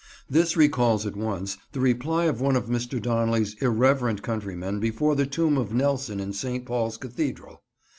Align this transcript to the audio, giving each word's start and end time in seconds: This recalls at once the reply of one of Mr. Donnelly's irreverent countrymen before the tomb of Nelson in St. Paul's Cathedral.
This 0.27 0.57
recalls 0.57 1.05
at 1.05 1.15
once 1.15 1.57
the 1.73 1.79
reply 1.79 2.25
of 2.25 2.41
one 2.41 2.55
of 2.55 2.65
Mr. 2.65 2.99
Donnelly's 2.99 3.53
irreverent 3.61 4.23
countrymen 4.23 4.79
before 4.79 5.15
the 5.15 5.27
tomb 5.27 5.59
of 5.59 5.75
Nelson 5.75 6.19
in 6.19 6.33
St. 6.33 6.65
Paul's 6.65 6.97
Cathedral. 6.97 7.61